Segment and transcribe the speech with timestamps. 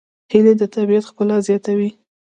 [0.31, 1.89] هیلۍ د طبیعت ښکلا زیاتوي